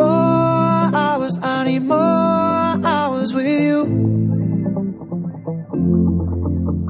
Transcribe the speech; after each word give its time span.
24 0.00 0.96
hours, 0.96 1.38
I 1.42 1.64
need 1.64 1.82
more 1.82 1.98
hours 1.98 3.34
with 3.34 3.46
you. 3.46 3.78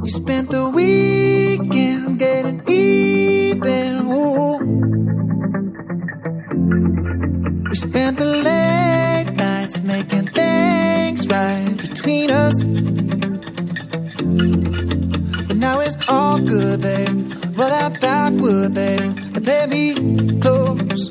You 0.04 0.10
spent 0.10 0.51
the 0.51 0.71
weekend 0.71 2.19
getting 2.21 2.62
even. 2.69 3.90
Ooh. 4.17 4.58
We 7.69 7.76
spent 7.76 8.19
the 8.19 8.31
late 8.49 9.33
nights 9.35 9.83
making 9.83 10.29
things 10.29 11.27
right 11.27 11.77
between 11.77 12.31
us. 12.31 12.63
But 15.49 15.56
now 15.56 15.81
it's 15.81 15.97
all 16.09 16.38
good, 16.38 16.80
babe. 16.80 17.34
Roll 17.59 17.70
that 17.70 18.01
back, 18.01 18.33
babe, 18.37 18.77
and 19.34 19.47
let 19.47 19.69
me 19.69 19.95
close. 20.41 21.11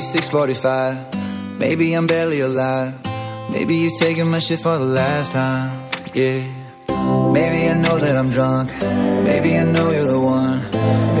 you. 0.00 0.20
6:45. 0.20 0.96
Maybe 1.58 1.92
I'm 1.94 2.06
barely 2.06 2.40
alive. 2.40 2.92
Maybe 3.50 3.74
you're 3.82 3.98
taking 3.98 4.28
my 4.30 4.38
shit 4.38 4.60
for 4.60 4.76
the 4.78 4.90
last 5.00 5.32
time. 5.32 5.70
Yeah. 6.14 6.40
Maybe 7.36 7.68
I 7.72 7.74
know 7.84 7.98
that 7.98 8.16
I'm 8.16 8.30
drunk. 8.30 8.70
Maybe 9.28 9.50
I 9.56 9.64
know 9.64 9.90
you're 9.90 10.10
the 10.16 10.20
one. 10.20 10.58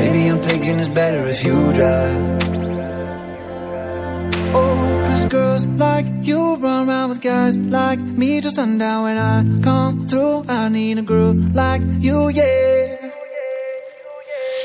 Maybe 0.00 0.20
I'm 0.30 0.40
thinking 0.48 0.78
it's 0.78 0.88
better 0.88 1.22
if 1.34 1.44
you 1.44 1.56
drive. 1.78 2.18
Oh, 4.54 5.26
girls 5.28 5.66
like 5.66 6.06
you 6.22 6.40
run 6.56 6.88
around 6.88 7.08
with 7.10 7.20
guys 7.20 7.56
like 7.56 8.00
me 8.20 8.40
till 8.40 8.50
sundown. 8.50 9.04
When 9.04 9.18
I 9.18 9.36
come 9.62 10.06
through, 10.08 10.44
I 10.48 10.68
need 10.68 10.98
a 10.98 11.02
girl 11.02 11.34
like 11.62 11.82
you, 12.06 12.28
yeah. 12.28 12.96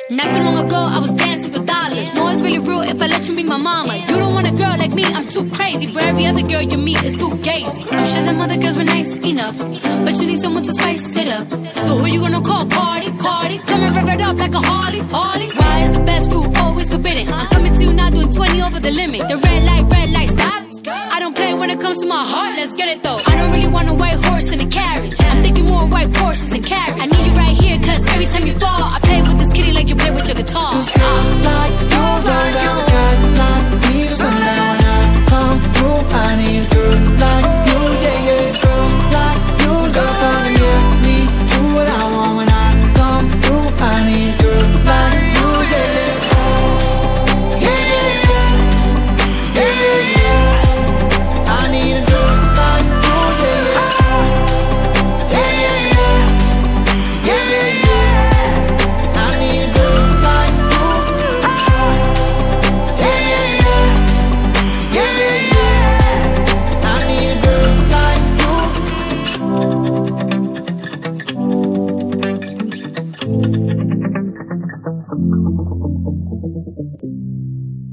Not 0.09 0.27
too 0.33 0.43
long 0.47 0.57
ago, 0.65 0.79
I 0.95 0.99
was 0.99 1.11
dancing 1.11 1.51
for 1.51 1.64
No, 1.85 2.29
it's 2.29 2.41
really 2.41 2.57
real 2.59 2.81
if 2.81 2.99
I 2.99 3.07
let 3.07 3.27
you 3.27 3.35
be 3.35 3.43
my 3.43 3.57
mama. 3.57 3.97
You 3.97 4.17
don't 4.17 4.33
want 4.33 4.47
a 4.47 4.51
girl 4.51 4.75
like 4.77 4.91
me, 4.91 5.03
I'm 5.05 5.27
too 5.27 5.47
crazy. 5.51 5.85
For 5.87 5.99
every 5.99 6.25
other 6.25 6.41
girl 6.41 6.61
you 6.61 6.77
meet 6.77 7.03
is 7.03 7.15
too 7.15 7.29
gazy. 7.45 7.93
I'm 7.93 8.05
sure 8.07 8.23
them 8.23 8.41
other 8.41 8.57
girls 8.57 8.77
were 8.77 8.83
nice 8.83 9.11
enough, 9.17 9.57
but 9.57 10.15
you 10.19 10.25
need 10.25 10.41
someone 10.41 10.63
to 10.63 10.71
spice 10.71 11.15
it 11.15 11.27
up. 11.27 11.47
So 11.85 11.95
who 11.97 12.07
you 12.07 12.21
gonna 12.21 12.41
call? 12.41 12.65
Cardi, 12.67 13.11
Cardi. 13.17 13.57
Come 13.59 13.81
and 13.83 13.95
rev 13.95 14.09
it 14.09 14.21
up 14.21 14.37
like 14.37 14.53
a 14.53 14.59
Harley, 14.59 14.99
Harley. 14.99 15.49
Why 15.49 15.83
is 15.85 15.91
the 15.97 16.03
best 16.03 16.31
food 16.31 16.57
always 16.57 16.89
forbidden? 16.89 17.31
I'm 17.31 17.47
coming 17.49 17.73
to 17.77 17.83
you 17.83 17.93
now 17.93 18.09
doing 18.09 18.31
20 18.33 18.61
over 18.63 18.79
the 18.79 18.91
limit. 18.91 19.27
The 19.27 19.37
red 19.37 19.63
light, 19.63 19.85
red 19.91 20.09
light, 20.09 20.29
stop. 20.29 20.63
I 20.87 21.19
don't 21.19 21.35
play 21.35 21.53
when 21.53 21.69
it 21.69 21.79
comes 21.79 21.99
to 22.01 22.07
my 22.07 22.23
heart, 22.23 22.55
let's 22.57 22.73
get 22.73 22.87
it 22.89 23.03
though. 23.03 23.19
I 23.25 23.35
don't 23.37 23.51
really 23.51 23.67
want 23.67 23.89
a 23.89 23.93
white 23.93 24.19
horse 24.25 24.51
in 24.51 24.59
a 24.59 24.67
carriage. 24.67 25.15
I'm 25.19 25.43
thinking 25.43 25.65
more 25.65 25.87
white 25.87 26.15
horses 26.15 26.51
and 26.51 26.65
carriage. 26.65 27.01
I 27.01 27.05
need 27.05 27.25
you 27.27 27.34
like 31.47 31.75
you 31.93 32.05
like 32.31 32.89
you 32.89 32.94